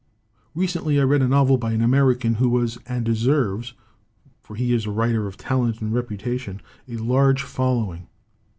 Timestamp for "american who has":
1.83-2.79